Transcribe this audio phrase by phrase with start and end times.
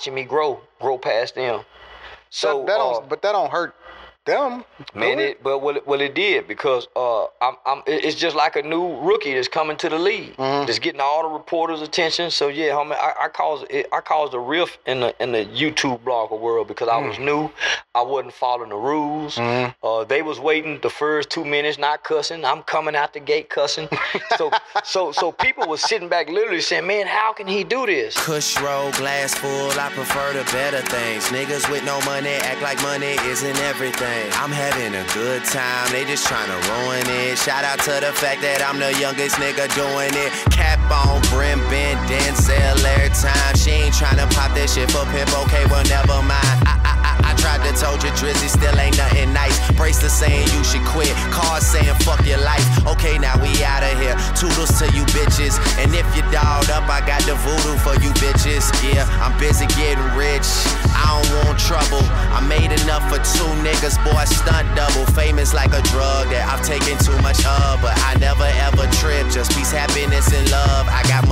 [0.00, 1.60] watching me grow, grow past them.
[2.30, 3.74] So that, that don't, uh, but that don't hurt
[4.26, 4.64] them.
[4.94, 8.36] Man, do it, but well, it, well, it did because uh, I'm, I'm, it's just
[8.36, 10.66] like a new rookie that's coming to the league, Mhm.
[10.66, 12.30] that's getting all the reporters' attention.
[12.30, 15.44] So yeah, homie, I, I caused it, I caused a rift in the in the
[15.46, 17.50] YouTube blogger world because I was new,
[17.94, 19.36] I wasn't following the rules.
[19.36, 19.74] Mhm.
[19.82, 22.44] Uh, they was waiting the first two minutes, not cussing.
[22.44, 23.88] I'm coming out the gate cussing.
[24.36, 24.50] so
[24.84, 28.60] so so people was sitting back, literally saying, "Man, how can he do this?" Kush
[28.60, 31.24] roll, glass full, I prefer the better things.
[31.28, 34.09] Niggas with no money act like money isn't everything.
[34.34, 37.38] I'm having a good time, they just tryna ruin it.
[37.38, 40.30] Shout out to the fact that I'm the youngest nigga doing it.
[40.50, 43.54] Cap on, brim bent, Denzel every time.
[43.56, 46.58] She ain't tryna pop that shit for pimp, okay, well, never mind.
[46.66, 46.89] I
[47.40, 49.56] tried to told you Drizzy still ain't nothing nice.
[49.72, 52.62] Bracelet saying you should quit, cars saying fuck your life.
[52.86, 54.14] Okay, now we out of here.
[54.36, 55.56] Toodles to you bitches.
[55.80, 58.68] And if you dolled up, I got the voodoo for you bitches.
[58.84, 60.44] Yeah, I'm busy getting rich.
[60.92, 62.04] I don't want trouble.
[62.36, 65.08] I made enough for two niggas, boy, stunt double.
[65.16, 69.32] Famous like a drug that I've taken too much of, but I never ever trip.
[69.32, 70.86] Just peace, happiness, and love.
[70.88, 71.26] I got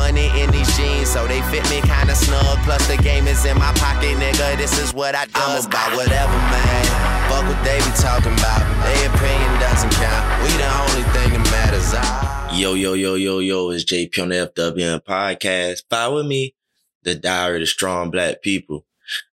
[1.51, 2.59] fit me kinda snug.
[2.65, 4.57] Plus the game is in my pocket, nigga.
[4.57, 5.33] This is what I do.
[5.37, 6.85] I'm about whatever, man.
[7.29, 8.63] Fuck what they be talking about.
[8.85, 10.25] Their opinion doesn't count.
[10.43, 11.95] We the only thing that matters.
[11.95, 15.83] I Yo, yo, yo, yo, yo, it's JP on the FWN podcast.
[15.91, 16.55] Follow me,
[17.03, 18.87] the Diary of the Strong Black People.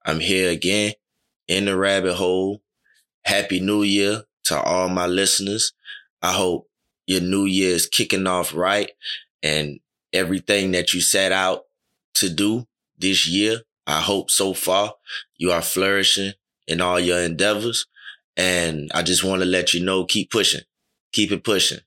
[0.05, 0.94] I'm here again
[1.48, 2.61] in the rabbit hole.
[3.25, 5.73] Happy New Year to all my listeners.
[6.22, 6.70] I hope
[7.05, 8.92] your new year is kicking off right
[9.42, 9.80] and
[10.11, 11.64] everything that you set out
[12.16, 13.61] to do this year.
[13.86, 14.94] I hope so far
[15.38, 16.33] you are flourishing
[16.67, 17.88] in all your endeavors.
[18.36, 20.61] And I just want to let you know, keep pushing,
[21.11, 21.80] keep it pushing.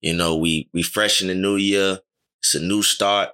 [0.00, 1.98] You know, we, we fresh in the new year.
[2.40, 3.30] It's a new start.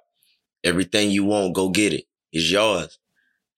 [0.62, 2.04] Everything you want, go get it.
[2.32, 2.98] It's yours.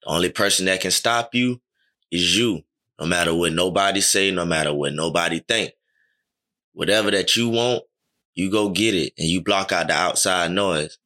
[0.03, 1.61] The only person that can stop you
[2.09, 2.63] is you.
[2.99, 5.73] No matter what nobody say, no matter what nobody think.
[6.73, 7.83] Whatever that you want,
[8.33, 10.97] you go get it and you block out the outside noise.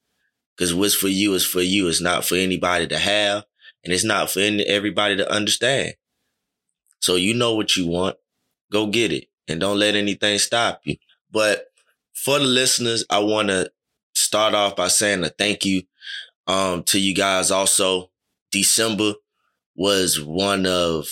[0.58, 1.88] Cause what's for you is for you.
[1.88, 3.46] It's not for anybody to have
[3.84, 5.96] and it's not for any, everybody to understand.
[7.02, 8.18] So you know what you want.
[8.72, 10.98] Go get it and don't let anything stop you.
[11.32, 11.68] But
[12.14, 13.72] for the listeners, I want to
[14.14, 15.84] start off by saying a thank you
[16.48, 17.52] um, to you guys.
[17.52, 18.10] Also,
[18.52, 19.14] December
[19.76, 21.08] was one of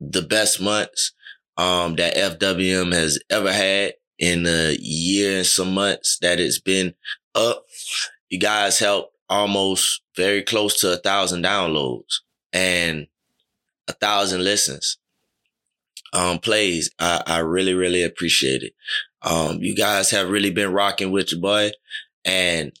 [0.00, 1.12] the best months
[1.56, 6.94] um, that FWM has ever had in a year and some months that it's been
[7.34, 7.66] up.
[8.34, 12.16] You guys helped almost very close to a thousand downloads
[12.52, 13.06] and
[13.86, 14.98] a thousand listens
[16.12, 16.90] um, plays.
[16.98, 18.72] I, I really, really appreciate it.
[19.22, 21.70] Um, you guys have really been rocking with your boy
[22.24, 22.72] and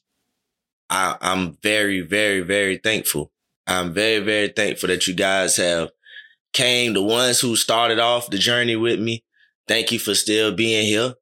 [0.90, 3.30] I, I'm very, very, very thankful.
[3.64, 5.92] I'm very, very thankful that you guys have
[6.52, 9.22] came, the ones who started off the journey with me.
[9.68, 11.14] Thank you for still being here.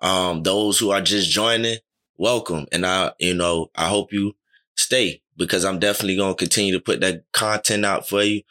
[0.00, 1.76] Um, those who are just joining,
[2.20, 2.66] welcome.
[2.70, 4.36] And I, you know, I hope you
[4.76, 8.42] stay because I'm definitely going to continue to put that content out for you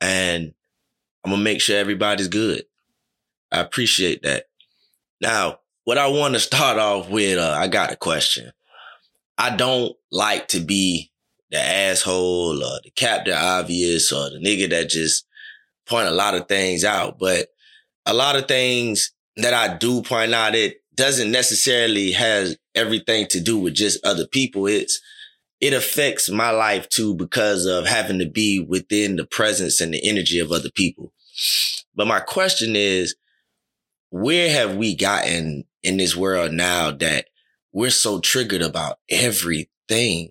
[0.00, 0.52] and
[1.24, 2.64] I'm going to make sure everybody's good.
[3.50, 4.44] I appreciate that.
[5.22, 8.52] Now, what I want to start off with, uh, I got a question.
[9.38, 11.10] I don't like to be
[11.50, 15.26] the asshole or the captain obvious or the nigga that just
[15.86, 17.48] point a lot of things out, but
[18.04, 23.40] a lot of things that I do point out, it doesn't necessarily has everything to
[23.40, 24.66] do with just other people.
[24.66, 25.00] It's,
[25.60, 30.08] it affects my life too because of having to be within the presence and the
[30.08, 31.12] energy of other people.
[31.94, 33.16] But my question is,
[34.10, 37.26] where have we gotten in this world now that
[37.72, 40.30] we're so triggered about everything?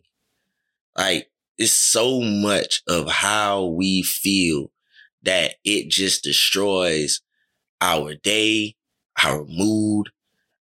[0.96, 4.72] Like it's so much of how we feel
[5.24, 7.22] that it just destroys
[7.81, 8.75] our day,
[9.24, 10.10] our mood,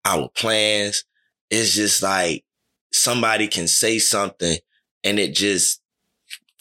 [0.05, 1.03] our plans.
[1.49, 2.43] It's just like
[2.91, 4.57] somebody can say something
[5.03, 5.81] and it just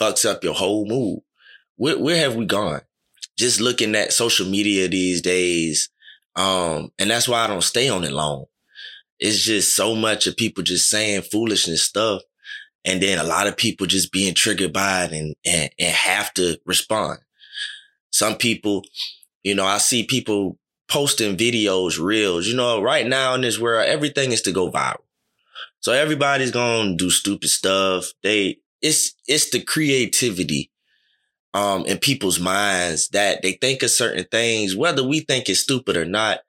[0.00, 1.20] fucks up your whole mood.
[1.76, 2.82] Where, where have we gone?
[3.38, 5.90] Just looking at social media these days.
[6.36, 8.46] Um, and that's why I don't stay on it long.
[9.18, 12.22] It's just so much of people just saying foolishness stuff.
[12.84, 16.34] And then a lot of people just being triggered by it and, and, and have
[16.34, 17.20] to respond.
[18.10, 18.84] Some people,
[19.42, 20.58] you know, I see people
[20.94, 25.02] posting videos, reels, you know, right now in this world, everything is to go viral.
[25.80, 28.12] So everybody's to do stupid stuff.
[28.22, 30.70] They, it's, it's the creativity,
[31.52, 35.96] um, in people's minds that they think of certain things, whether we think it's stupid
[35.96, 36.42] or not.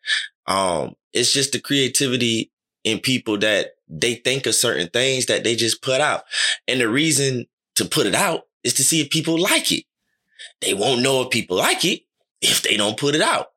[0.46, 2.52] Um, it's just the creativity
[2.84, 6.22] in people that they think of certain things that they just put out.
[6.68, 7.48] And the reason
[7.78, 9.86] to put it out is to see if people like it.
[10.62, 12.02] They won't know if people like it
[12.42, 13.48] if they don't put it out.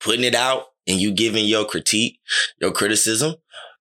[0.00, 2.18] Putting it out and you giving your critique,
[2.60, 3.34] your criticism,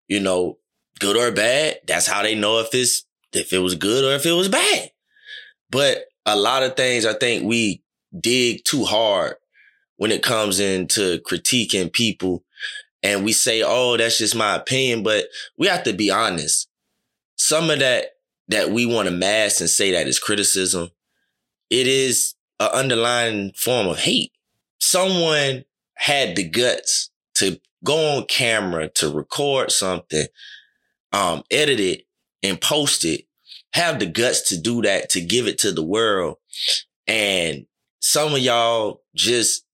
[0.08, 0.58] you know,
[1.00, 4.26] good or bad, that's how they know if it's if it was good or if
[4.26, 4.92] it was bad.
[5.70, 7.84] But a lot of things I think we
[8.18, 9.36] dig too hard
[9.98, 12.44] when it comes into critiquing people
[13.04, 15.26] and we say, oh, that's just my opinion, but
[15.58, 16.68] we have to be honest.
[17.36, 18.08] Some of that
[18.50, 20.90] that we want to mask and say that is criticism,
[21.70, 24.32] it is an underlying form of hate.
[24.80, 25.66] Someone
[26.00, 30.26] had the guts to go on camera to record something,
[31.12, 32.04] um, edit it
[32.42, 33.26] and post it,
[33.74, 36.38] have the guts to do that, to give it to the world.
[37.06, 37.66] And
[38.00, 39.66] some of y'all just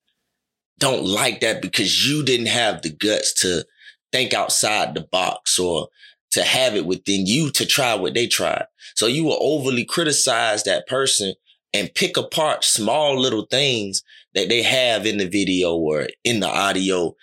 [0.80, 3.64] don't like that because you didn't have the guts to
[4.12, 5.90] think outside the box or
[6.32, 8.66] to have it within you to try what they tried.
[8.96, 11.36] So you will overly criticize that person
[11.76, 14.02] and pick apart small little things
[14.34, 17.14] that they have in the video or in the audio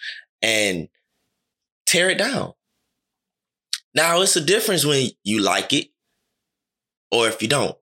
[0.42, 0.88] and
[1.86, 2.52] tear it down.
[3.94, 5.88] Now it's a difference when you like it
[7.10, 7.76] or if you don't.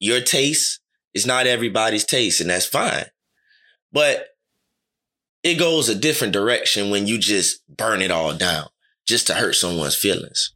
[0.00, 0.80] Your taste
[1.12, 3.04] is not everybody's taste and that's fine.
[3.92, 4.28] But
[5.42, 8.68] it goes a different direction when you just burn it all down
[9.06, 10.54] just to hurt someone's feelings.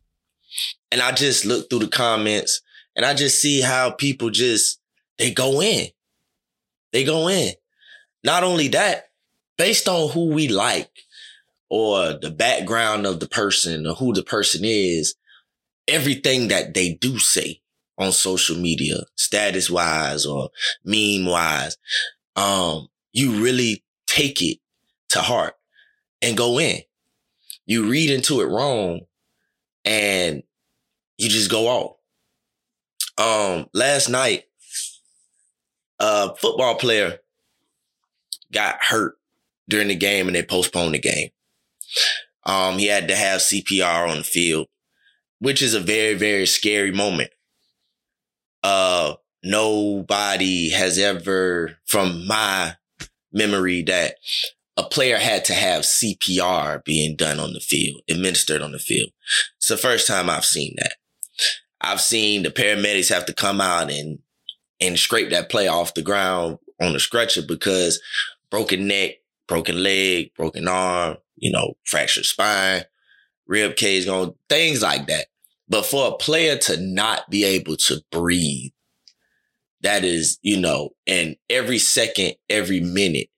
[0.91, 2.63] And I just look through the comments
[2.97, 4.79] and I just see how people just,
[5.23, 5.87] they go in.
[6.93, 7.53] They go in.
[8.25, 9.05] Not only that,
[9.57, 10.91] based on who we like
[11.71, 15.15] or the background of the person or who the person is,
[15.87, 17.61] everything that they do say
[17.99, 20.51] on social media, status wise or
[20.85, 21.77] meme wise,
[22.35, 24.59] um, you really take it
[25.11, 25.55] to heart
[26.21, 26.81] and go in.
[27.65, 29.03] You read into it wrong
[29.85, 30.43] and
[31.17, 31.97] you just go off.
[33.19, 34.47] Um, last night,
[36.03, 37.19] a football player
[38.53, 39.15] got hurt
[39.69, 41.31] during the game and they postponed the game.
[42.45, 44.67] Um, he had to have CPR on the field,
[45.39, 47.31] which is a very, very scary moment.
[48.65, 49.15] Uh,
[49.45, 52.77] nobody has ever, from my
[53.33, 54.17] memory, that
[54.77, 59.11] a player had to have CPR being done on the field, administered on the field.
[59.59, 60.95] It's the first time I've seen that.
[61.81, 64.19] I've seen the paramedics have to come out and
[64.83, 68.01] and scrape that player off the ground on the stretcher because
[68.51, 69.13] broken neck,
[69.47, 72.83] broken leg, broken arm, you know, fractured spine,
[73.47, 75.27] rib cage going, things like that.
[75.69, 78.73] But for a player to not be able to breathe,
[79.81, 83.29] that is, you know, and every second, every minute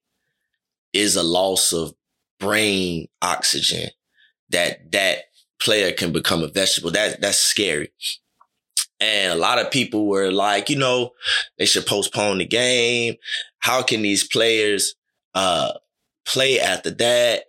[0.93, 1.94] is a loss of
[2.38, 3.90] brain oxygen
[4.50, 5.25] that that
[5.61, 6.90] player can become a vegetable.
[6.90, 7.90] That that's scary.
[9.00, 11.12] And a lot of people were like, you know,
[11.58, 13.17] they should postpone the game.
[13.58, 14.94] How can these players
[15.35, 15.73] uh
[16.25, 17.44] play after that?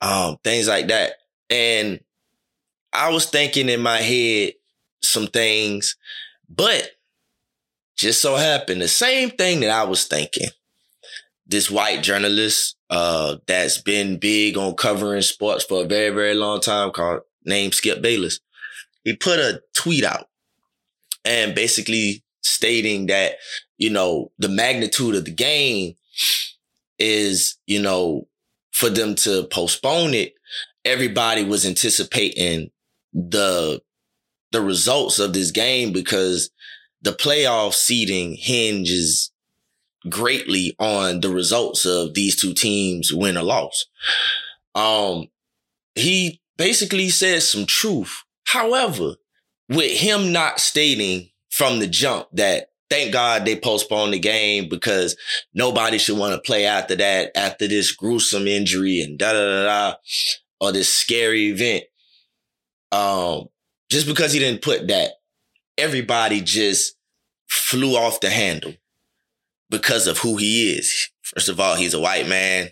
[0.00, 1.14] Um, things like that.
[1.50, 2.00] And
[2.92, 4.54] I was thinking in my head
[5.02, 5.96] some things,
[6.48, 6.90] but
[7.96, 10.48] just so happened the same thing that I was thinking.
[11.46, 16.60] This white journalist uh, that's been big on covering sports for a very, very long
[16.60, 18.40] time called named Skip Bayless.
[19.04, 20.28] He put a tweet out
[21.26, 23.34] and basically stating that,
[23.76, 25.94] you know, the magnitude of the game
[26.98, 28.28] is, you know,
[28.72, 30.34] for them to postpone it,
[30.84, 32.70] everybody was anticipating
[33.12, 33.80] the
[34.52, 36.50] the results of this game because
[37.02, 39.32] the playoff seeding hinges
[40.08, 43.86] greatly on the results of these two teams win or loss.
[44.74, 45.28] Um,
[45.94, 48.22] he basically says some truth.
[48.44, 49.16] However,
[49.68, 55.16] with him not stating from the jump that thank God they postponed the game because
[55.54, 59.64] nobody should want to play after that, after this gruesome injury and da da da
[59.64, 59.94] da,
[60.60, 61.84] or this scary event.
[62.92, 63.48] Um,
[63.90, 65.12] just because he didn't put that,
[65.76, 66.96] everybody just
[67.48, 68.74] flew off the handle
[69.70, 71.10] because of who he is.
[71.22, 72.70] First of all, he's a white man.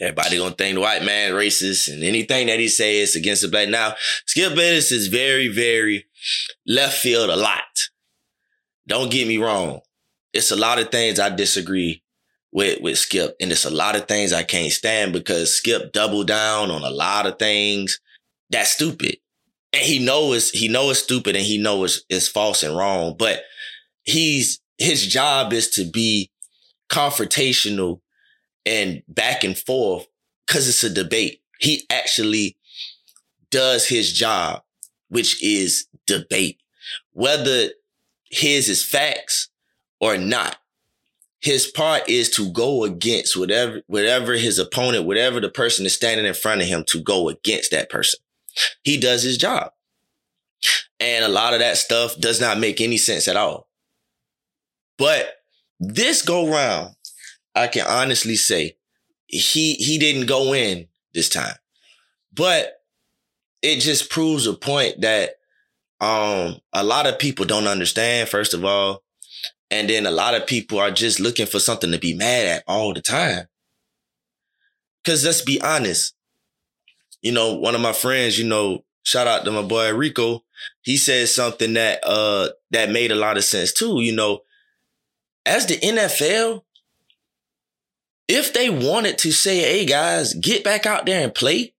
[0.00, 3.68] Everybody gonna think the white man racist and anything that he says against the black.
[3.68, 3.94] Now,
[4.26, 6.06] Skip Bayless is very, very
[6.66, 7.62] left field a lot.
[8.86, 9.80] Don't get me wrong.
[10.32, 12.02] It's a lot of things I disagree
[12.52, 13.36] with, with Skip.
[13.40, 16.90] And it's a lot of things I can't stand because Skip doubled down on a
[16.90, 18.00] lot of things
[18.50, 19.16] that's stupid.
[19.72, 23.16] And he knows he knows it's stupid and he knows it's, it's false and wrong,
[23.18, 23.42] but
[24.04, 26.30] he's his job is to be
[26.90, 28.00] confrontational
[28.68, 30.06] and back and forth
[30.46, 31.40] because it's a debate.
[31.58, 32.56] He actually
[33.50, 34.62] does his job,
[35.08, 36.60] which is debate.
[37.12, 37.70] Whether
[38.30, 39.48] his is facts
[40.00, 40.56] or not.
[41.40, 46.26] His part is to go against whatever, whatever his opponent, whatever the person is standing
[46.26, 48.20] in front of him to go against that person.
[48.82, 49.72] He does his job.
[50.98, 53.68] And a lot of that stuff does not make any sense at all.
[54.98, 55.36] But
[55.78, 56.96] this go round,
[57.58, 58.76] I can honestly say
[59.26, 61.54] he, he didn't go in this time,
[62.32, 62.82] but
[63.62, 65.30] it just proves a point that,
[66.00, 69.02] um, a lot of people don't understand, first of all.
[69.70, 72.64] And then a lot of people are just looking for something to be mad at
[72.66, 73.46] all the time.
[75.04, 76.14] Cause let's be honest,
[77.22, 80.44] you know, one of my friends, you know, shout out to my boy Rico.
[80.82, 84.00] He said something that uh that made a lot of sense too.
[84.00, 84.40] You know,
[85.46, 86.62] as the NFL,
[88.28, 91.74] if they wanted to say, hey guys, get back out there and play,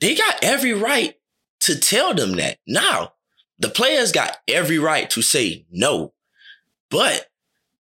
[0.00, 1.14] they got every right
[1.60, 2.58] to tell them that.
[2.66, 3.12] Now,
[3.58, 6.12] the players got every right to say no.
[6.90, 7.26] But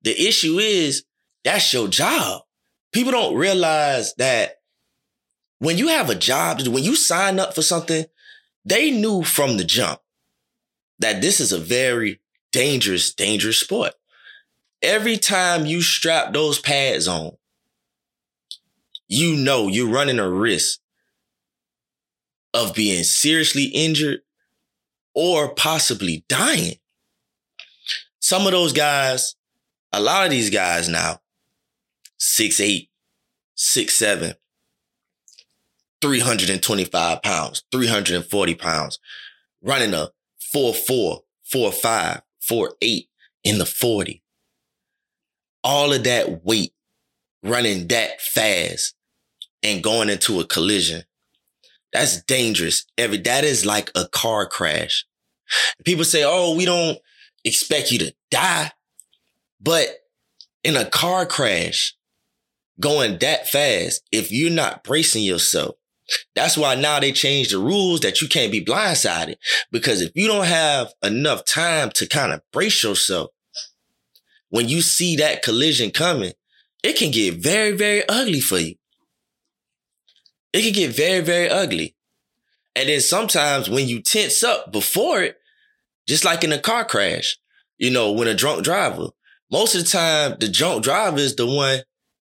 [0.04, 1.04] the issue is
[1.44, 2.44] that's your job.
[2.94, 4.62] People don't realize that
[5.60, 8.06] when you have a job, when you sign up for something,
[8.64, 10.00] they knew from the jump
[11.00, 12.22] that this is a very
[12.52, 13.94] dangerous, dangerous sport.
[14.84, 17.38] Every time you strap those pads on,
[19.08, 20.80] you know you're running a risk
[22.54, 24.20] of being seriously injured
[25.16, 26.74] or possibly dying.
[28.20, 29.36] Some of those guys,
[29.94, 31.22] a lot of these guys now,
[32.18, 32.90] six eight,
[33.56, 34.34] six seven,
[36.02, 39.00] 325 pounds, 340 pounds,
[39.62, 40.10] running a
[40.52, 43.08] 4 4, 4 5, 4 8
[43.46, 44.23] in the 40.
[45.64, 46.74] All of that weight
[47.44, 48.96] running that fast
[49.62, 51.04] and going into a collision.
[51.92, 52.86] That's dangerous.
[52.98, 55.06] Every, that is like a car crash.
[55.86, 56.98] People say, Oh, we don't
[57.44, 58.72] expect you to die.
[59.62, 59.90] But
[60.64, 61.96] in a car crash,
[62.80, 65.76] going that fast, if you're not bracing yourself,
[66.36, 69.36] that's why now they changed the rules that you can't be blindsided.
[69.72, 73.32] Because if you don't have enough time to kind of brace yourself,
[74.54, 76.32] when you see that collision coming,
[76.84, 78.76] it can get very, very ugly for you.
[80.54, 81.96] It can get very, very ugly.
[82.76, 85.38] And then sometimes when you tense up before it,
[86.08, 87.40] just like in a car crash,
[87.80, 89.08] you know, when a drunk driver,
[89.52, 91.80] most of the time, the drunk driver is the one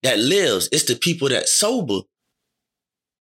[0.01, 0.67] that lives.
[0.71, 1.99] It's the people that sober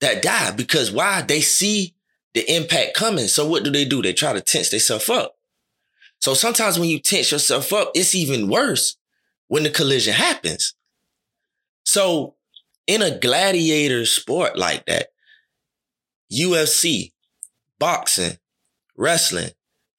[0.02, 1.22] that die because why?
[1.22, 1.96] They see
[2.34, 3.30] the impact coming.
[3.30, 4.02] So what do they do?
[4.02, 5.38] They try to tense themselves up.
[6.22, 8.96] So sometimes when you tense yourself up, it's even worse
[9.48, 10.76] when the collision happens.
[11.84, 12.36] So
[12.88, 15.08] in a gladiator sport like that,
[16.32, 17.12] UFC,
[17.80, 18.38] boxing,
[18.96, 19.50] wrestling,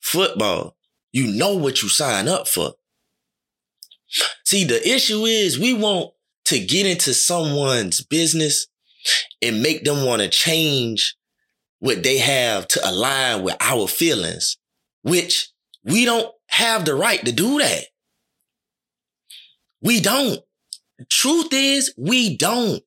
[0.00, 0.76] football,
[1.12, 2.74] you know what you sign up for.
[4.44, 6.12] See, the issue is we want
[6.46, 8.68] to get into someone's business
[9.40, 11.16] and make them want to change
[11.80, 14.56] what they have to align with our feelings,
[15.02, 15.51] which
[15.84, 17.84] we don't have the right to do that.
[19.80, 20.40] We don't.
[21.10, 22.82] Truth is, we don't.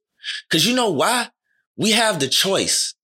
[0.49, 1.29] Cause you know why?
[1.77, 2.95] We have the choice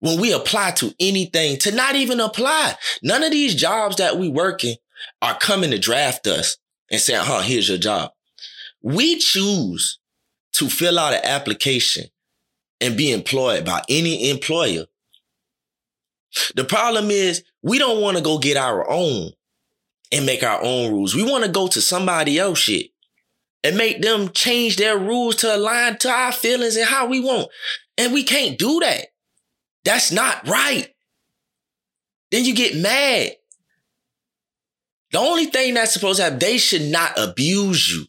[0.00, 2.76] when we apply to anything to not even apply.
[3.02, 4.76] None of these jobs that we working
[5.20, 6.56] are coming to draft us
[6.90, 8.12] and saying, huh, here's your job.
[8.82, 9.98] We choose
[10.54, 12.04] to fill out an application
[12.80, 14.84] and be employed by any employer.
[16.54, 19.30] The problem is we don't want to go get our own
[20.12, 21.14] and make our own rules.
[21.14, 22.90] We want to go to somebody else shit
[23.62, 27.48] and make them change their rules to align to our feelings and how we want.
[27.96, 29.06] And we can't do that.
[29.84, 30.88] That's not right.
[32.30, 33.32] Then you get mad.
[35.12, 38.06] The only thing that's supposed to have, they should not abuse you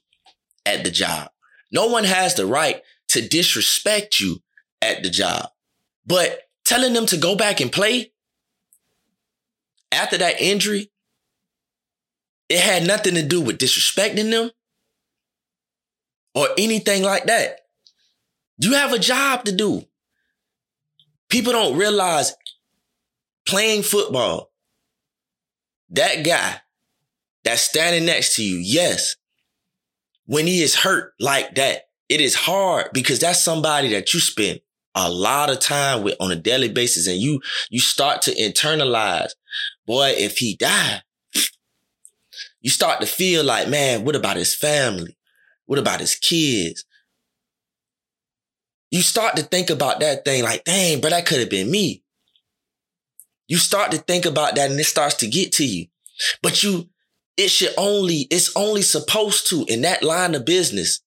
[0.66, 1.30] at the job.
[1.72, 4.42] No one has the right to disrespect you
[4.82, 5.50] at the job.
[6.06, 8.12] But telling them to go back and play
[9.92, 10.92] after that injury,
[12.50, 14.52] it had nothing to do with disrespecting them
[16.34, 17.62] or anything like that.
[18.58, 19.84] You have a job to do.
[21.30, 22.36] People don't realize
[23.46, 24.52] playing football,
[25.90, 26.62] that guy
[27.44, 29.16] that's standing next to you, yes,
[30.26, 34.60] when he is hurt like that, it is hard because that's somebody that you spend
[34.96, 39.32] a lot of time with on a daily basis and you, you start to internalize,
[39.86, 41.04] boy, if he died,
[42.62, 45.18] you start to feel like, man, what about his family?
[45.66, 46.86] What about his kids?
[48.92, 52.04] You start to think about that thing like, dang, bro, that could have been me.
[53.48, 55.88] You start to think about that and it starts to get to you.
[56.42, 56.90] But you,
[57.38, 61.02] it should only, it's only supposed to in that line of business.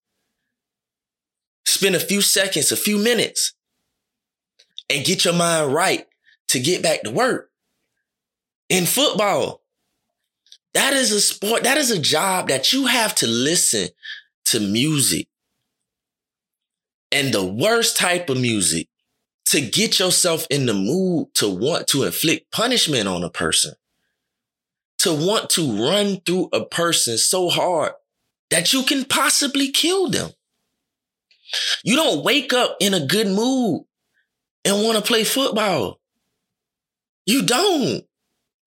[1.67, 3.55] Spend a few seconds, a few minutes
[4.91, 6.07] and get your mind right
[6.49, 7.51] to get back to work.
[8.69, 9.63] In football,
[10.75, 13.89] that is a sport, that is a job that you have to listen
[14.47, 15.29] to music
[17.11, 18.89] and the worst type of music
[19.47, 23.73] to get yourself in the mood to want to inflict punishment on a person,
[24.99, 27.93] to want to run through a person so hard
[28.51, 30.31] that you can possibly kill them.
[31.83, 33.85] You don't wake up in a good mood
[34.65, 35.99] and want to play football.
[37.25, 38.05] You don't.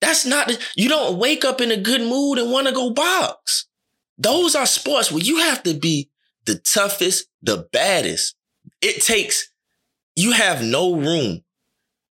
[0.01, 3.67] That's not, you don't wake up in a good mood and want to go box.
[4.17, 6.09] Those are sports where you have to be
[6.45, 8.35] the toughest, the baddest.
[8.81, 9.51] It takes,
[10.15, 11.43] you have no room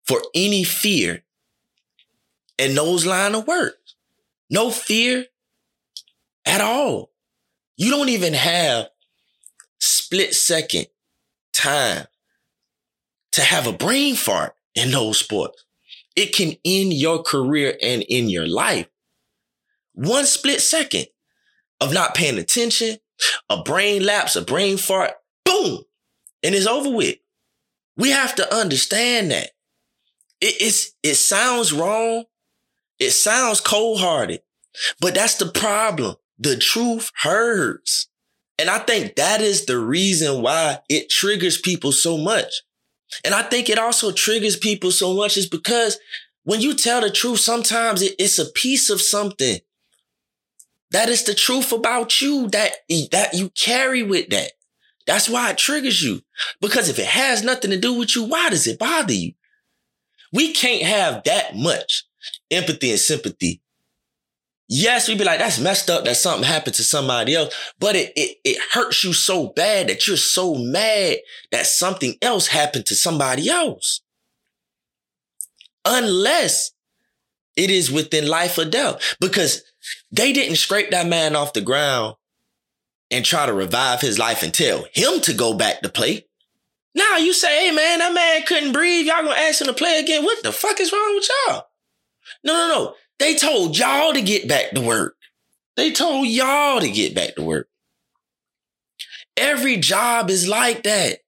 [0.04, 1.22] for any fear
[2.58, 3.76] in those line of work.
[4.50, 5.26] No fear
[6.44, 7.12] at all.
[7.76, 8.88] You don't even have
[9.78, 10.86] split second
[11.52, 12.06] time
[13.32, 15.65] to have a brain fart in those sports.
[16.16, 18.88] It can end your career and in your life.
[19.92, 21.06] One split second
[21.80, 22.96] of not paying attention,
[23.48, 25.12] a brain lapse, a brain fart,
[25.44, 25.84] boom,
[26.42, 27.16] and it's over with.
[27.96, 29.50] We have to understand that.
[30.40, 32.24] It, it's, it sounds wrong.
[32.98, 34.40] It sounds cold hearted,
[35.00, 36.16] but that's the problem.
[36.38, 38.08] The truth hurts.
[38.58, 42.62] And I think that is the reason why it triggers people so much.
[43.24, 45.98] And I think it also triggers people so much is because
[46.44, 49.58] when you tell the truth, sometimes it, it's a piece of something
[50.90, 52.72] that is the truth about you that,
[53.10, 54.52] that you carry with that.
[55.06, 56.22] That's why it triggers you.
[56.60, 59.32] Because if it has nothing to do with you, why does it bother you?
[60.32, 62.04] We can't have that much
[62.50, 63.60] empathy and sympathy
[64.68, 68.12] Yes, we'd be like, that's messed up that something happened to somebody else, but it,
[68.16, 71.18] it, it hurts you so bad that you're so mad
[71.52, 74.00] that something else happened to somebody else.
[75.84, 76.72] Unless
[77.54, 79.62] it is within life or death, because
[80.10, 82.16] they didn't scrape that man off the ground
[83.10, 86.26] and try to revive his life and tell him to go back to play.
[86.96, 89.06] Now you say, hey man, that man couldn't breathe.
[89.06, 90.24] Y'all gonna ask him to play again.
[90.24, 91.66] What the fuck is wrong with y'all?
[92.42, 92.94] No, no, no.
[93.18, 95.16] They told y'all to get back to work.
[95.76, 97.68] They told y'all to get back to work.
[99.36, 101.18] Every job is like that.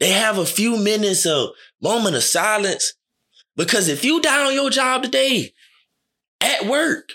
[0.00, 1.50] They have a few minutes of
[1.80, 2.94] moment of silence
[3.56, 5.52] because if you die on your job today
[6.40, 7.12] at work,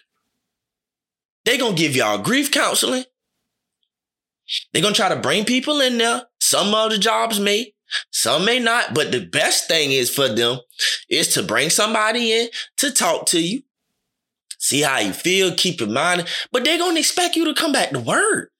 [1.46, 3.06] they gonna give y'all grief counseling.
[4.72, 6.24] They're gonna try to bring people in there.
[6.40, 7.74] Some of the jobs may,
[8.12, 10.60] some may not, but the best thing is for them
[11.10, 13.63] is to bring somebody in to talk to you,
[14.60, 17.91] see how you feel, keep in mind, but they're gonna expect you to come back
[17.91, 18.52] to work.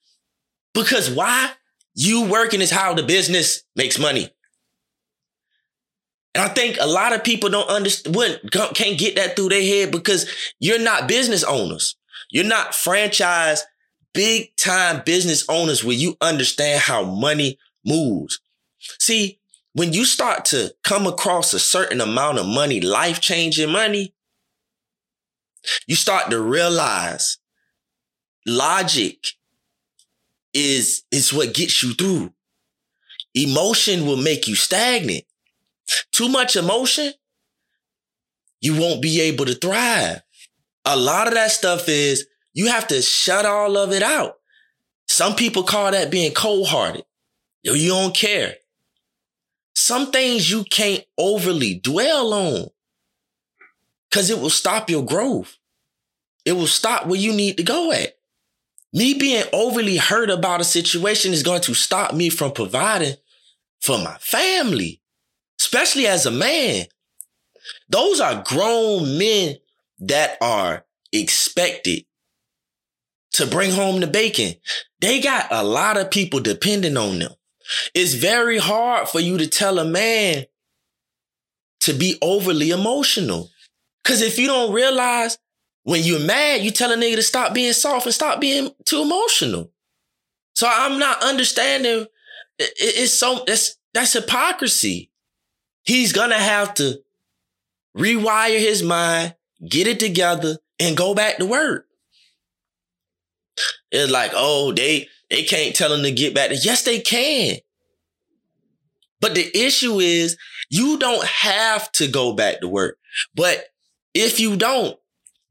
[0.74, 1.52] Because why?
[1.96, 4.30] You working is how the business makes money.
[6.36, 9.92] And I think a lot of people don't understand, can't get that through their head
[9.92, 11.96] because you're not business owners.
[12.30, 13.64] You're not franchise,
[14.14, 18.40] big time business owners where you understand how money moves.
[18.80, 19.40] See,
[19.74, 24.14] when you start to come across a certain amount of money, life changing money,
[25.86, 27.38] you start to realize
[28.46, 29.28] logic
[30.54, 32.34] is, is what gets you through.
[33.36, 35.26] Emotion will make you stagnant.
[36.12, 37.14] Too much emotion,
[38.62, 40.22] you won't be able to thrive.
[40.86, 44.36] A lot of that stuff is you have to shut all of it out.
[45.08, 47.06] Some people call that being cold hearted.
[47.64, 48.56] You don't care.
[49.80, 52.66] Some things you can't overly dwell on
[54.10, 55.56] because it will stop your growth.
[56.46, 58.18] It will stop where you need to go at.
[58.92, 63.18] Me being overly hurt about a situation is going to stop me from providing
[63.80, 65.00] for my family,
[65.60, 66.88] especially as a man.
[67.88, 69.58] Those are grown men
[70.00, 72.06] that are expected
[73.34, 74.56] to bring home the bacon.
[75.02, 77.34] They got a lot of people depending on them.
[77.94, 80.46] It's very hard for you to tell a man
[81.82, 83.50] to be overly emotional.
[84.04, 85.38] Cause if you don't realize
[85.84, 89.02] when you're mad, you tell a nigga to stop being soft and stop being too
[89.02, 89.72] emotional.
[90.56, 92.06] So I'm not understanding.
[92.58, 95.12] It's so that's that's hypocrisy.
[95.84, 97.02] He's gonna have to
[97.98, 99.36] rewire his mind,
[99.68, 101.86] get it together, and go back to work.
[103.92, 106.52] It's like, oh, they they can't tell them to get back.
[106.64, 107.58] Yes, they can.
[109.20, 110.38] But the issue is
[110.70, 112.98] you don't have to go back to work.
[113.36, 113.66] But
[114.14, 114.98] if you don't,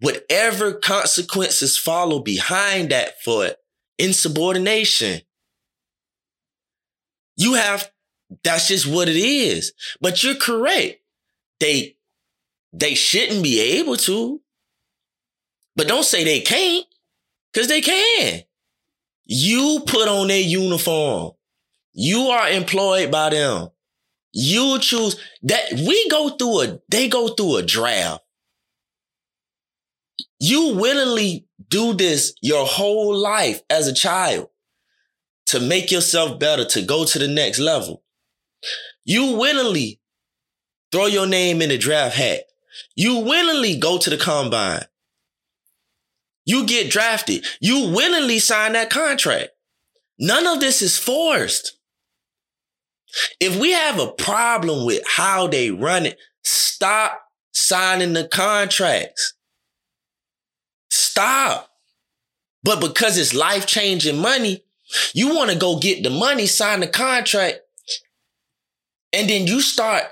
[0.01, 3.51] whatever consequences follow behind that for
[3.99, 5.21] insubordination.
[7.37, 7.91] You have,
[8.45, 9.73] that's just what it is.
[10.01, 11.01] But you're correct.
[11.61, 11.97] They,
[12.73, 14.41] they shouldn't be able to.
[15.75, 16.87] But don't say they can't,
[17.53, 18.43] because they can.
[19.27, 21.33] You put on their uniform.
[21.93, 23.69] You are employed by them.
[24.33, 28.23] You choose that we go through a, they go through a draft.
[30.39, 34.49] You willingly do this your whole life as a child
[35.47, 38.03] to make yourself better, to go to the next level.
[39.05, 40.01] You willingly
[40.93, 42.45] throw your name in the draft hat.
[42.95, 44.85] You willingly go to the combine.
[46.47, 47.45] You get drafted.
[47.61, 49.51] You willingly sign that contract.
[50.19, 51.77] None of this is forced.
[53.41, 57.21] If we have a problem with how they run it, stop
[57.53, 59.35] signing the contracts.
[60.91, 61.69] Stop.
[62.63, 64.65] But because it's life changing money,
[65.13, 67.61] you want to go get the money, sign the contract,
[69.13, 70.05] and then you start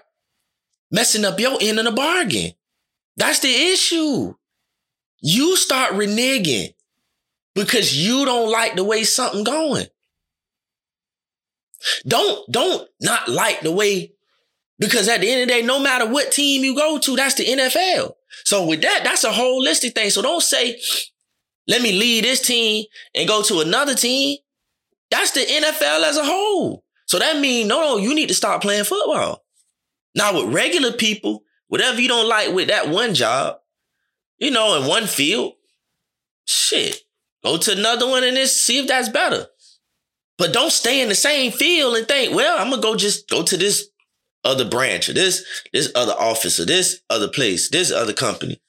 [0.90, 2.52] messing up your end of the bargain.
[3.16, 4.34] That's the issue.
[5.26, 6.74] You start reneging
[7.54, 9.86] because you don't like the way something going.
[12.06, 14.12] Don't, don't not like the way,
[14.78, 17.36] because at the end of the day, no matter what team you go to, that's
[17.36, 18.12] the NFL.
[18.44, 20.10] So with that, that's a holistic thing.
[20.10, 20.78] So don't say,
[21.66, 22.84] let me leave this team
[23.14, 24.36] and go to another team.
[25.10, 26.84] That's the NFL as a whole.
[27.06, 29.42] So that means, no, no, you need to stop playing football.
[30.14, 33.56] Now with regular people, whatever you don't like with that one job,
[34.44, 35.54] you know, in one field,
[36.44, 37.00] shit,
[37.42, 39.46] go to another one and see if that's better.
[40.36, 43.42] But don't stay in the same field and think, well, I'm gonna go just go
[43.42, 43.88] to this
[44.44, 48.60] other branch or this, this other office or this other place, this other company.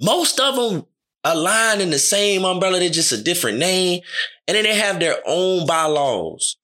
[0.00, 0.86] Most of them
[1.24, 4.02] align in the same umbrella, they're just a different name.
[4.46, 6.56] And then they have their own bylaws.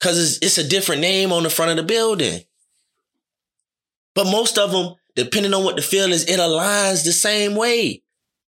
[0.00, 2.42] Cause it's, it's a different name on the front of the building.
[4.14, 8.04] But most of them, depending on what the field is, it aligns the same way.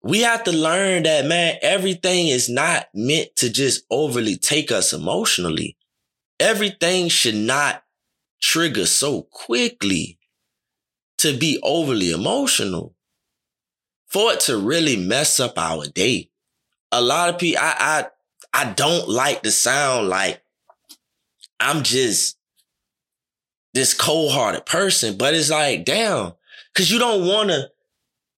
[0.01, 4.91] We have to learn that, man, everything is not meant to just overly take us
[4.91, 5.77] emotionally.
[6.39, 7.83] Everything should not
[8.41, 10.17] trigger so quickly
[11.19, 12.95] to be overly emotional
[14.07, 16.31] for it to really mess up our day.
[16.91, 18.07] A lot of people, I,
[18.53, 20.41] I, I don't like to sound like
[21.59, 22.39] I'm just
[23.75, 26.33] this cold hearted person, but it's like, damn,
[26.75, 27.71] cause you don't want to,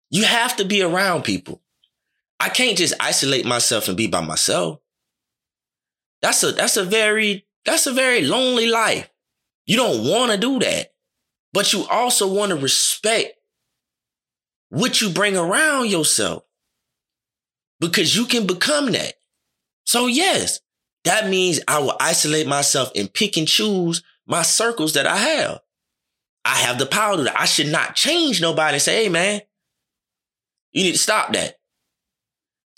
[0.09, 1.61] you have to be around people.
[2.39, 4.79] I can't just isolate myself and be by myself.
[6.21, 9.09] That's a, that's a very, that's a very lonely life.
[9.65, 10.93] You don't want to do that,
[11.51, 13.33] but you also want to respect
[14.69, 16.43] what you bring around yourself
[17.79, 19.15] because you can become that.
[19.85, 20.59] So yes,
[21.03, 25.59] that means I will isolate myself and pick and choose my circles that I have.
[26.47, 27.39] I have the power to that.
[27.39, 29.41] I should not change nobody and say, hey man,
[30.71, 31.55] you need to stop that.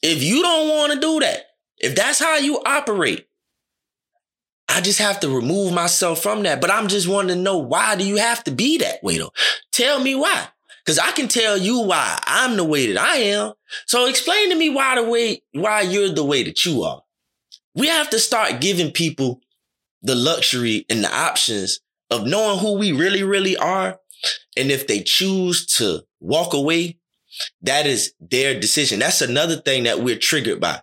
[0.01, 1.43] If you don't want to do that,
[1.77, 3.27] if that's how you operate,
[4.67, 6.61] I just have to remove myself from that.
[6.61, 9.33] But I'm just wanting to know why do you have to be that way though?
[9.71, 10.47] Tell me why.
[10.87, 13.53] Cause I can tell you why I'm the way that I am.
[13.85, 17.03] So explain to me why the way, why you're the way that you are.
[17.75, 19.41] We have to start giving people
[20.01, 23.99] the luxury and the options of knowing who we really, really are.
[24.57, 26.99] And if they choose to walk away,
[27.61, 28.99] that is their decision.
[28.99, 30.81] That's another thing that we're triggered by.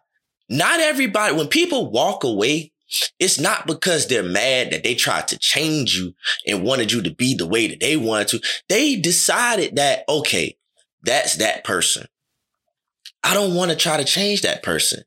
[0.48, 2.72] Not everybody, when people walk away,
[3.18, 6.14] it's not because they're mad that they tried to change you
[6.46, 8.40] and wanted you to be the way that they wanted to.
[8.68, 10.56] They decided that, okay,
[11.02, 12.06] that's that person.
[13.24, 15.02] I don't want to try to change that person.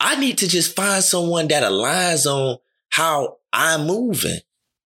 [0.00, 4.40] I need to just find someone that aligns on how I'm moving.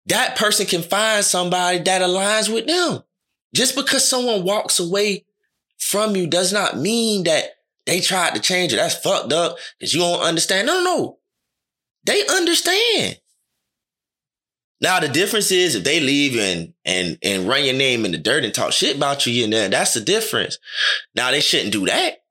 [0.07, 3.03] That person can find somebody that aligns with them.
[3.55, 5.25] Just because someone walks away
[5.79, 7.45] from you does not mean that
[7.87, 8.77] they tried to change it.
[8.77, 10.67] That's fucked up because you don't understand.
[10.67, 11.19] No, no, no.
[12.05, 13.19] They understand.
[14.81, 18.19] Now the difference is if they leave and and and run your name in the
[18.19, 20.59] dirt and talk shit about you in there, that's the difference.
[21.15, 22.23] Now they shouldn't do that.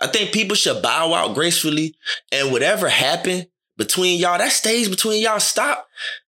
[0.00, 1.96] I think people should bow out gracefully
[2.30, 5.40] and whatever happened between y'all, that stays between y'all.
[5.40, 5.88] Stop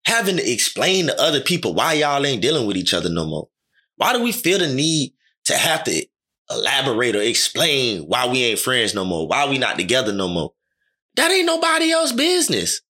[0.05, 3.49] having to explain to other people why y'all ain't dealing with each other no more.
[3.97, 5.13] Why do we feel the need
[5.45, 6.05] to have to
[6.49, 9.27] elaborate or explain why we ain't friends no more?
[9.27, 10.53] Why we not together no more?
[11.15, 12.81] That ain't nobody else business.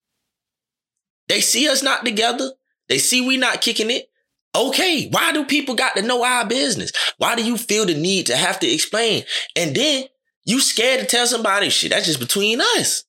[1.28, 2.52] They see us not together.
[2.88, 4.06] They see we not kicking it.
[4.54, 6.90] Okay, why do people got to know our business?
[7.18, 9.22] Why do you feel the need to have to explain?
[9.54, 10.04] And then
[10.44, 11.90] you scared to tell somebody shit.
[11.90, 13.04] That's just between us.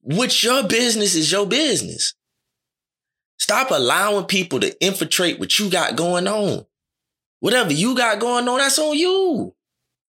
[0.00, 2.14] What's your business is your business.
[3.42, 6.64] Stop allowing people to infiltrate what you got going on.
[7.40, 9.52] Whatever you got going on, that's on you.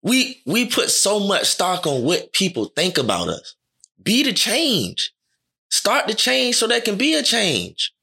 [0.03, 3.57] We we put so much stock on what people think about us.
[4.03, 5.15] Be the change.
[5.71, 7.95] Start the change so there can be a change.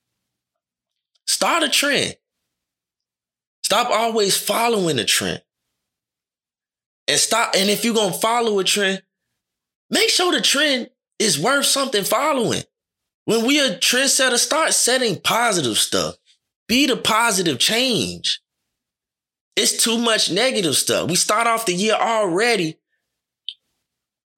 [1.27, 2.17] Start a trend.
[3.63, 5.43] Stop always following a trend.
[7.07, 9.03] And stop, and if you're gonna follow a trend,
[9.91, 10.89] make sure the trend
[11.19, 12.63] is worth something following.
[13.29, 16.15] When we a trendsetter, start setting positive stuff.
[16.67, 18.41] Be the positive change.
[19.55, 21.11] It's too much negative stuff.
[21.11, 22.79] We start off the year already.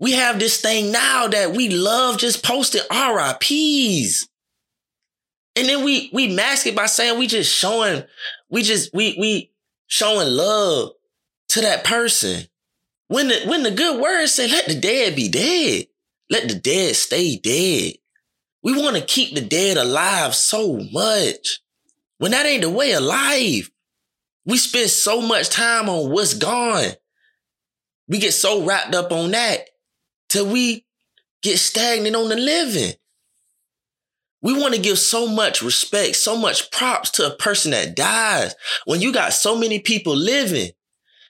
[0.02, 4.28] We have this thing now that we love just posting RIPs.
[5.56, 8.04] And then we we mask it by saying we just showing,
[8.50, 9.54] we just we we
[9.88, 10.92] showing love
[11.48, 12.44] to that person.
[13.08, 15.88] When the when the good words say, let the dead be dead.
[16.30, 18.01] Let the dead stay dead.
[18.64, 21.62] We want to keep the dead alive so much.
[22.18, 23.70] When that ain't the way of life.
[24.46, 26.92] We spend so much time on what's gone.
[28.08, 29.62] We get so wrapped up on that
[30.30, 30.86] till we
[31.42, 32.94] get stagnant on the living.
[34.42, 38.56] We want to give so much respect, so much props to a person that dies
[38.86, 40.72] when you got so many people living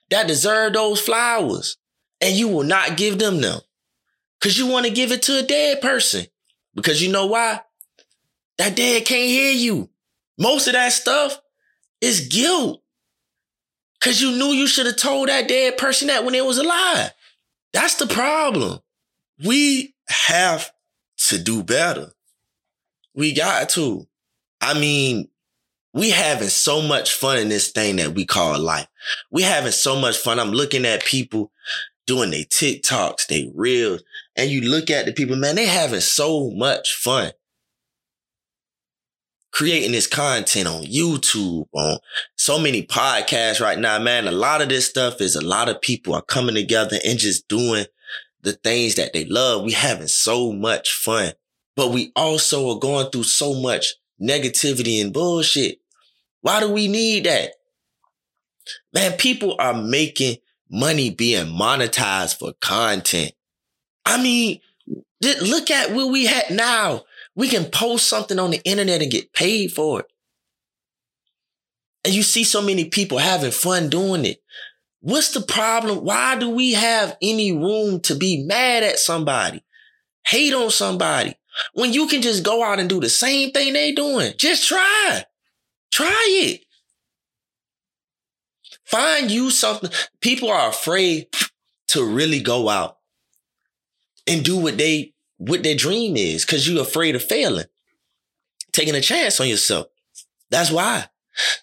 [0.09, 1.77] that deserve those flowers
[2.21, 3.59] and you will not give them them
[4.39, 6.25] because you want to give it to a dead person
[6.73, 7.61] because you know why?
[8.57, 9.89] That dead can't hear you.
[10.37, 11.39] Most of that stuff
[11.99, 12.81] is guilt
[13.99, 17.11] because you knew you should have told that dead person that when it was alive.
[17.73, 18.79] That's the problem.
[19.43, 20.71] We have
[21.29, 22.11] to do better.
[23.13, 24.07] We got to.
[24.59, 25.29] I mean,
[25.93, 28.87] we having so much fun in this thing that we call life.
[29.31, 30.39] We having so much fun.
[30.39, 31.51] I'm looking at people
[32.07, 34.03] doing their TikToks, they reels,
[34.35, 37.31] and you look at the people, man, they having so much fun
[39.51, 41.99] creating this content on YouTube, on
[42.37, 44.25] so many podcasts right now, man.
[44.25, 47.49] A lot of this stuff is a lot of people are coming together and just
[47.49, 47.85] doing
[48.43, 49.63] the things that they love.
[49.63, 51.33] We having so much fun
[51.75, 55.79] but we also are going through so much negativity and bullshit.
[56.41, 57.53] Why do we need that?
[58.93, 60.37] Man, people are making
[60.69, 63.31] money being monetized for content.
[64.05, 64.59] I mean,
[65.41, 67.03] look at where we at now.
[67.35, 70.05] We can post something on the internet and get paid for it.
[72.03, 74.41] And you see so many people having fun doing it.
[75.01, 76.03] What's the problem?
[76.03, 79.63] Why do we have any room to be mad at somebody?
[80.25, 81.35] Hate on somebody?
[81.73, 84.33] When you can just go out and do the same thing they doing.
[84.37, 85.25] Just try.
[85.91, 86.61] Try it.
[88.85, 89.89] Find you something.
[90.21, 91.27] People are afraid
[91.87, 92.97] to really go out
[94.27, 97.65] and do what they what their dream is because you're afraid of failing,
[98.71, 99.87] taking a chance on yourself.
[100.49, 101.05] That's why.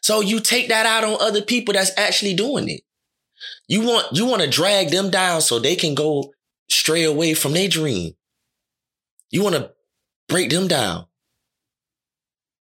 [0.01, 2.83] So you take that out on other people that's actually doing it.
[3.69, 6.33] You want you want to drag them down so they can go
[6.69, 8.15] stray away from their dream.
[9.31, 9.73] You want to
[10.29, 11.07] break them down.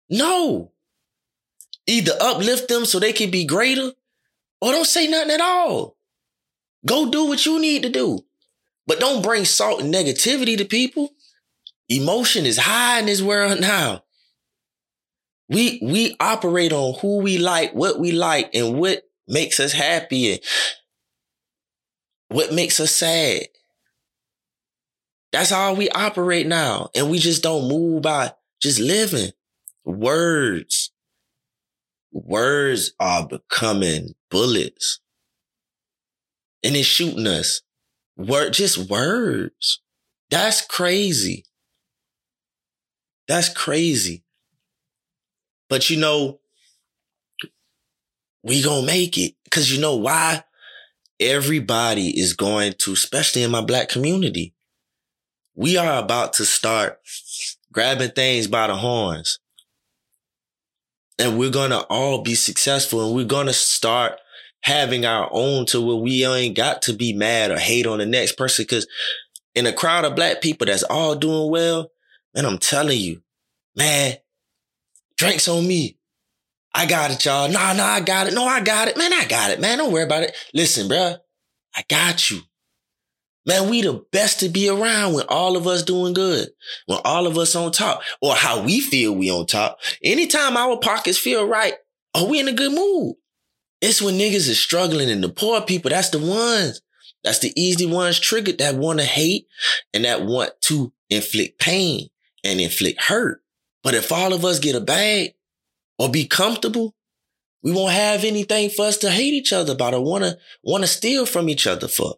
[0.09, 0.73] No.
[1.87, 3.93] Either uplift them so they can be greater
[4.61, 5.97] or don't say nothing at all.
[6.87, 8.25] Go do what you need to do.
[8.87, 11.11] But don't bring salt and negativity to people.
[11.89, 14.05] Emotion is high in this world now.
[15.49, 20.33] We we operate on who we like, what we like, and what makes us happy
[20.33, 20.41] and
[22.29, 23.43] what makes us sad.
[25.33, 26.91] That's how we operate now.
[26.95, 29.31] And we just don't move by just living.
[29.85, 30.93] Words.
[32.13, 35.01] Words are becoming bullets.
[36.63, 37.63] And it's shooting us.
[38.17, 39.81] Word, just words.
[40.31, 41.45] That's crazy.
[43.27, 44.25] That's crazy.
[45.69, 46.41] But you know,
[48.43, 49.35] we gonna make it.
[49.51, 50.45] Cause you know why?
[51.21, 54.53] Everybody is going to, especially in my black community,
[55.55, 56.99] we are about to start
[57.73, 59.39] grabbing things by the horns.
[61.19, 64.19] And we're to all be successful and we're to start
[64.65, 68.07] having our own to where we ain't got to be mad or hate on the
[68.07, 68.65] next person.
[68.65, 68.87] Cause
[69.55, 71.91] in a crowd of black people that's all doing well,
[72.35, 73.21] man, I'm telling you,
[73.77, 74.15] man,
[75.19, 75.99] drinks on me.
[76.73, 77.49] I got it, y'all.
[77.49, 78.35] Nah, nah, I got it.
[78.35, 78.97] No, I got it.
[78.97, 79.79] Man, I got it, man.
[79.79, 80.35] Don't worry about it.
[80.55, 81.19] Listen, bruh,
[81.77, 82.41] I got you.
[83.47, 86.49] Man, we the best to be around when all of us doing good,
[86.87, 89.79] when all of us on top, or how we feel we on top.
[90.03, 91.75] Anytime our pockets feel right,
[92.15, 93.17] are we in a good mood?
[93.85, 96.81] It's when niggas is struggling and the poor people, that's the ones.
[97.23, 99.47] That's the easy ones triggered that want to hate
[99.93, 102.09] and that want to inflict pain
[102.43, 103.43] and inflict hurt.
[103.83, 105.35] But if all of us get a bag
[105.99, 106.95] or be comfortable,
[107.63, 111.27] we won't have anything for us to hate each other about or want to steal
[111.27, 112.15] from each other for.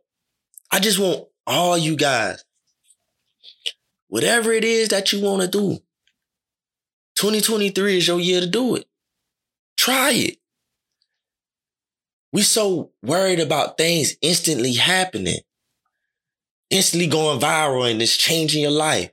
[0.70, 2.44] I just want all you guys,
[4.06, 5.78] whatever it is that you want to do,
[7.16, 8.86] 2023 is your year to do it.
[9.76, 10.38] Try it.
[12.36, 15.38] We so worried about things instantly happening,
[16.68, 19.10] instantly going viral and it's changing your life.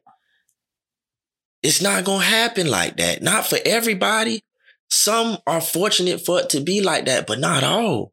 [1.62, 3.22] It's not going to happen like that.
[3.22, 4.42] Not for everybody.
[4.90, 8.12] Some are fortunate for it to be like that, but not all.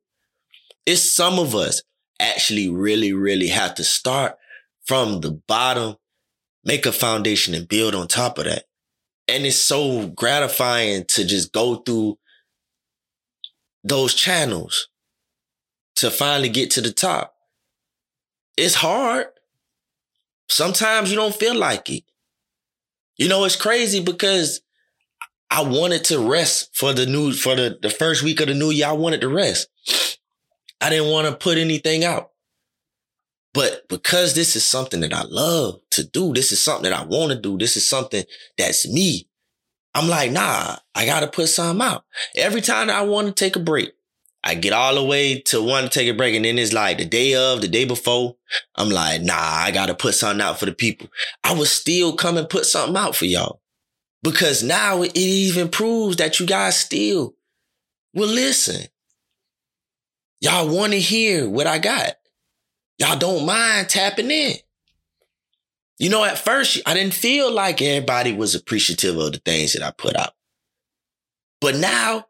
[0.86, 1.82] It's some of us
[2.20, 4.36] actually really, really have to start
[4.84, 5.96] from the bottom,
[6.62, 8.62] make a foundation and build on top of that.
[9.26, 12.16] And it's so gratifying to just go through
[13.82, 14.86] those channels
[16.00, 17.34] to finally get to the top.
[18.56, 19.26] It's hard.
[20.48, 22.04] Sometimes you don't feel like it.
[23.18, 24.62] You know, it's crazy because
[25.50, 28.70] I wanted to rest for the new, for the, the first week of the new
[28.70, 28.86] year.
[28.86, 29.68] I wanted to rest.
[30.80, 32.30] I didn't want to put anything out.
[33.52, 37.04] But because this is something that I love to do, this is something that I
[37.04, 38.24] want to do, this is something
[38.56, 39.28] that's me.
[39.94, 42.04] I'm like, nah, I got to put something out.
[42.34, 43.92] Every time I want to take a break,
[44.42, 46.34] I get all the way to want to take a break.
[46.34, 48.36] And then it's like the day of, the day before,
[48.74, 51.08] I'm like, nah, I got to put something out for the people.
[51.44, 53.60] I would still come and put something out for y'all
[54.22, 57.34] because now it even proves that you guys still
[58.14, 58.86] will listen.
[60.40, 62.14] Y'all want to hear what I got.
[62.98, 64.54] Y'all don't mind tapping in.
[65.98, 69.82] You know, at first, I didn't feel like everybody was appreciative of the things that
[69.82, 70.32] I put out.
[71.60, 72.24] But now,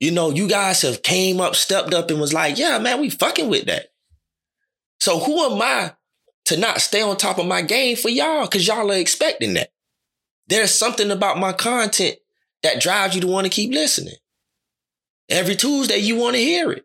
[0.00, 3.10] you know, you guys have came up, stepped up, and was like, yeah, man, we
[3.10, 3.92] fucking with that.
[4.98, 5.92] So who am I
[6.46, 8.46] to not stay on top of my game for y'all?
[8.48, 9.70] Cause y'all are expecting that.
[10.48, 12.16] There's something about my content
[12.62, 14.14] that drives you to want to keep listening.
[15.28, 16.84] Every Tuesday, you want to hear it.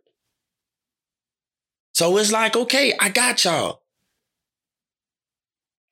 [1.94, 3.82] So it's like, okay, I got y'all.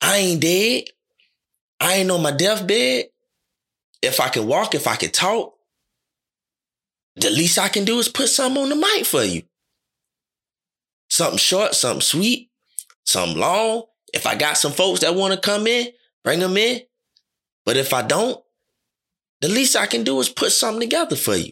[0.02, 0.84] I ain't dead.
[1.80, 3.06] I ain't on my deathbed.
[4.02, 5.53] If I can walk, if I can talk,
[7.16, 9.44] the least I can do is put something on the mic for you.
[11.10, 12.50] Something short, something sweet,
[13.06, 13.84] something long.
[14.14, 15.88] If I got some folks that want to come in,
[16.24, 16.82] bring them in.
[17.66, 18.44] But if I don't,
[19.42, 21.52] the least I can do is put something together for you.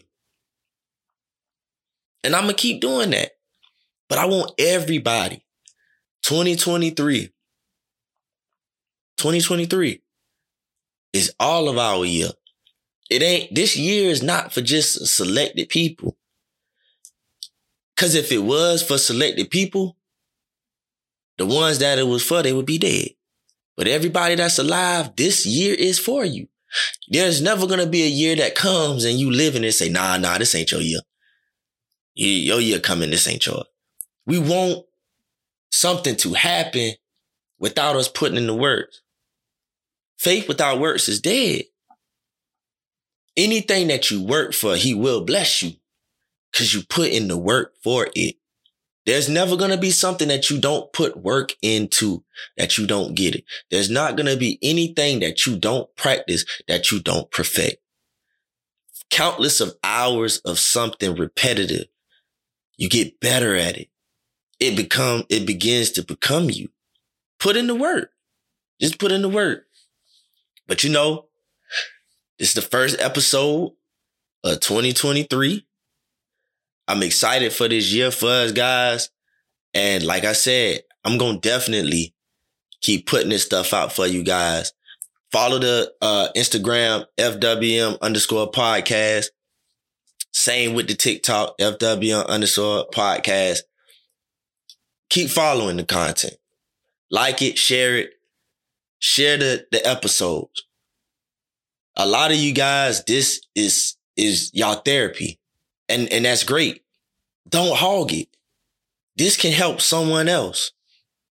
[2.24, 3.32] And I'm going to keep doing that.
[4.08, 5.44] But I want everybody,
[6.22, 7.32] 2023,
[9.16, 10.02] 2023
[11.12, 12.30] is all of our year.
[13.12, 16.16] It ain't, this year is not for just selected people.
[17.94, 19.98] Cause if it was for selected people,
[21.36, 23.10] the ones that it was for, they would be dead.
[23.76, 26.48] But everybody that's alive, this year is for you.
[27.08, 29.88] There's never gonna be a year that comes and you live in it and say,
[29.90, 31.00] nah, nah, this ain't your year.
[32.14, 33.66] Your year coming, this ain't yours.
[34.26, 34.84] We want
[35.70, 36.92] something to happen
[37.58, 38.88] without us putting in the work.
[40.18, 41.64] Faith without works is dead.
[43.36, 45.72] Anything that you work for, he will bless you
[46.50, 48.36] because you put in the work for it.
[49.04, 52.24] There's never going to be something that you don't put work into
[52.56, 53.44] that you don't get it.
[53.70, 57.82] There's not going to be anything that you don't practice that you don't perfect.
[59.10, 61.86] Countless of hours of something repetitive.
[62.76, 63.88] You get better at it
[64.62, 66.68] it become it begins to become you.
[67.40, 68.10] Put in the work.
[68.80, 69.64] Just put in the work.
[70.68, 71.26] But you know,
[72.42, 73.72] is the first episode
[74.44, 75.66] of 2023.
[76.88, 79.08] I'm excited for this year for us guys.
[79.72, 82.14] And like I said, I'm going to definitely
[82.82, 84.72] keep putting this stuff out for you guys.
[85.30, 89.28] Follow the uh, Instagram FWM underscore podcast.
[90.32, 93.60] Same with the TikTok FWM underscore podcast
[95.12, 96.36] keep following the content.
[97.10, 98.14] Like it, share it,
[98.98, 100.64] share the, the episodes.
[101.96, 105.38] A lot of you guys, this is, is y'all therapy.
[105.88, 106.82] And, and that's great.
[107.48, 108.28] Don't hog it.
[109.16, 110.72] This can help someone else.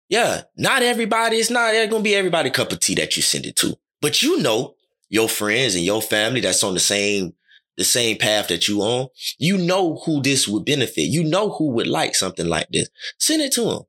[0.09, 3.57] Yeah, not everybody, it's not to be everybody cup of tea that you send it
[3.57, 3.77] to.
[4.03, 4.75] But you know
[5.09, 7.35] your friends and your family that's on the same
[7.77, 9.09] the same path that you on,
[9.39, 11.05] you know who this would benefit.
[11.05, 12.91] You know who would like something like this.
[13.19, 13.83] Send it to them.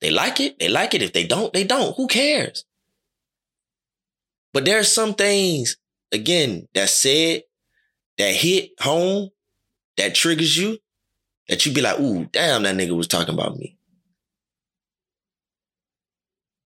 [0.00, 0.58] They like it.
[0.58, 1.02] They like it.
[1.02, 1.94] If they don't, they don't.
[1.96, 2.64] Who cares?
[4.54, 5.76] But there are some things,
[6.12, 7.42] again, that said,
[8.18, 9.30] that hit home,
[9.96, 10.78] that triggers you,
[11.48, 13.76] that you be like, ooh, damn, that nigga was talking about me.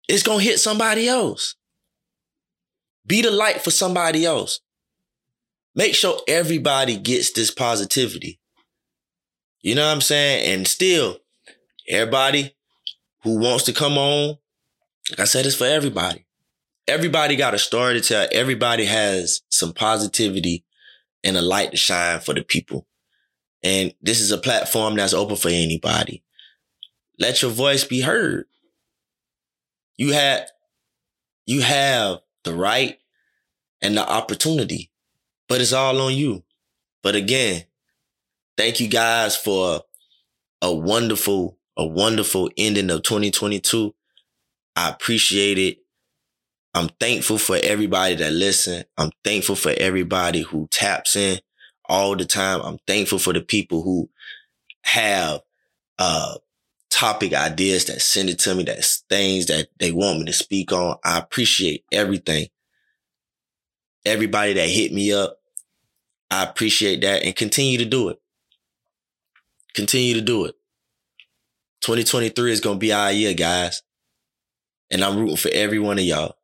[0.08, 1.56] It's gonna hit somebody else.
[3.04, 4.60] Be the light for somebody else.
[5.74, 8.38] Make sure everybody gets this positivity.
[9.60, 10.54] You know what I'm saying?
[10.54, 11.18] And still,
[11.88, 12.54] everybody
[13.24, 14.38] who wants to come on,
[15.10, 16.26] like I said, it's for everybody.
[16.88, 18.28] Everybody got a story to tell.
[18.32, 20.64] Everybody has some positivity
[21.22, 22.86] and a light to shine for the people.
[23.62, 26.24] And this is a platform that's open for anybody.
[27.18, 28.46] Let your voice be heard.
[29.96, 30.48] You have,
[31.46, 32.98] you have the right
[33.80, 34.90] and the opportunity,
[35.48, 36.42] but it's all on you.
[37.02, 37.64] But again,
[38.56, 39.82] thank you guys for
[40.60, 43.94] a wonderful, a wonderful ending of 2022.
[44.74, 45.81] I appreciate it.
[46.74, 48.84] I'm thankful for everybody that listen.
[48.96, 51.38] I'm thankful for everybody who taps in
[51.86, 52.62] all the time.
[52.62, 54.08] I'm thankful for the people who
[54.84, 55.40] have
[55.98, 56.36] uh
[56.90, 60.72] topic ideas that send it to me, that's things that they want me to speak
[60.72, 60.96] on.
[61.04, 62.48] I appreciate everything.
[64.04, 65.38] Everybody that hit me up,
[66.30, 68.18] I appreciate that and continue to do it.
[69.74, 70.54] Continue to do it.
[71.82, 73.82] 2023 is going to be our year, guys.
[74.90, 76.36] And I'm rooting for every one of y'all.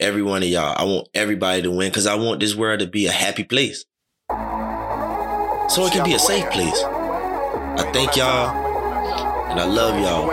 [0.00, 0.74] Every one of y'all.
[0.76, 3.84] I want everybody to win because I want this world to be a happy place.
[4.28, 6.82] So it can be a safe place.
[6.82, 8.50] I thank y'all
[9.50, 10.30] and I love y'all.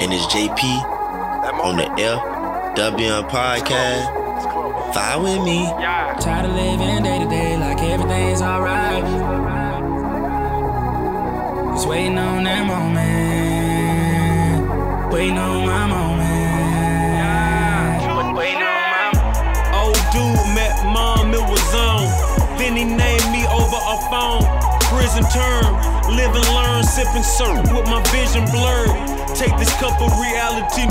[0.00, 0.62] And it's JP
[1.64, 1.84] on the
[2.76, 4.94] FWM podcast.
[4.94, 5.66] Fire with me.
[6.20, 9.02] Tired of living day to day like everything's alright.
[11.74, 13.02] Just waiting on that moment.
[15.12, 16.05] Waiting on my moment.
[22.66, 24.42] Then he named me over a phone.
[24.90, 25.70] Prison term,
[26.18, 28.90] live and learn, sip and serve with my vision blurred.
[29.38, 30.82] Take this cup of reality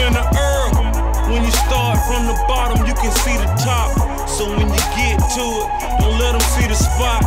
[0.00, 1.28] in the earth.
[1.28, 3.92] When you start from the bottom, you can see the top.
[4.24, 5.68] So when you get to it,
[6.00, 7.20] don't let them see the spot.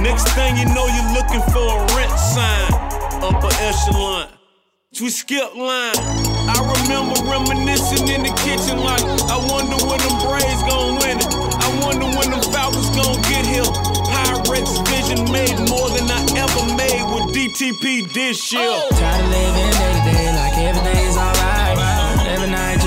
[0.00, 2.72] Next thing you know, you're looking for a rent sign.
[3.20, 4.28] Upper echelon.
[4.98, 5.92] We skip line.
[6.48, 10.41] I remember reminiscing in the kitchen like, I wonder when them Braves
[14.52, 18.68] Pyrex vision made more than I ever made with DTP this year.
[18.90, 21.78] Tired of living day to day like everything's alright.
[22.28, 22.81] Every night,